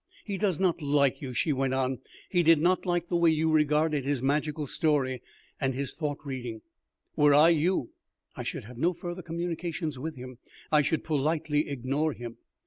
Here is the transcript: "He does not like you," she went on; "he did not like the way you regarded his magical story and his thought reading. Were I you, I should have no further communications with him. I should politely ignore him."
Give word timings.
"He 0.25 0.39
does 0.39 0.59
not 0.59 0.81
like 0.81 1.21
you," 1.21 1.31
she 1.31 1.53
went 1.53 1.75
on; 1.75 1.99
"he 2.27 2.41
did 2.41 2.59
not 2.59 2.87
like 2.87 3.07
the 3.07 3.15
way 3.15 3.29
you 3.29 3.51
regarded 3.51 4.03
his 4.03 4.23
magical 4.23 4.65
story 4.65 5.21
and 5.59 5.75
his 5.75 5.93
thought 5.93 6.25
reading. 6.25 6.61
Were 7.15 7.35
I 7.35 7.49
you, 7.49 7.91
I 8.35 8.41
should 8.41 8.63
have 8.63 8.79
no 8.79 8.93
further 8.93 9.21
communications 9.21 9.99
with 9.99 10.15
him. 10.15 10.39
I 10.71 10.81
should 10.81 11.03
politely 11.03 11.69
ignore 11.69 12.13
him." 12.13 12.37